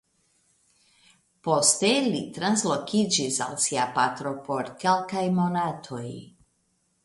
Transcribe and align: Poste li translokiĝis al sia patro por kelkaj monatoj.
Poste 1.47 1.91
li 2.07 2.21
translokiĝis 2.39 3.39
al 3.49 3.55
sia 3.69 3.87
patro 4.01 4.35
por 4.51 4.75
kelkaj 4.85 5.27
monatoj. 5.41 6.05